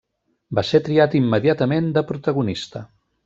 Va 0.59 0.63
ser 0.69 0.79
triat 0.87 1.17
immediatament 1.19 1.93
de 1.99 2.05
protagonista. 2.13 2.85